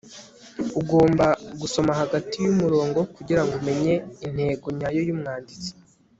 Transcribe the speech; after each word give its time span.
ugomba 0.81 1.25
gusoma 1.61 1.91
hagati 2.01 2.35
yumurongo 2.45 2.99
kugirango 3.15 3.53
umenye 3.59 3.93
intego 4.25 4.65
nyayo 4.77 4.99
yumwanditsi 5.09 5.71